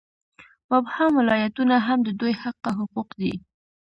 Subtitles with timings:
[0.71, 3.33] مبهم ولایتونه هم د دوی حقه حقوق دي.